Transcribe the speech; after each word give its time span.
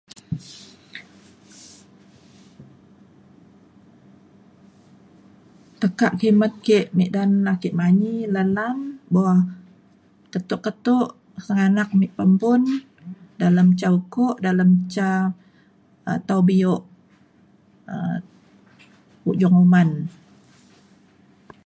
tekak 5.81 6.13
kimet 6.19 6.53
ke 6.65 6.79
midan 6.97 7.31
ake 7.53 7.69
manyi 7.79 8.15
lan 8.35 8.49
lan 8.57 8.77
buk 9.13 9.39
keto 10.31 10.55
keto 10.65 10.99
sengganak 11.45 11.89
me 11.99 12.07
membun 12.19 12.61
dalem 13.41 13.67
ca 13.79 13.87
ukok 13.99 14.35
dalem 14.45 14.69
ca 14.93 15.07
um 16.09 16.19
tau 16.27 16.41
bio 16.47 16.75
um 17.95 18.19
ujong 19.29 19.55
uman. 19.65 19.89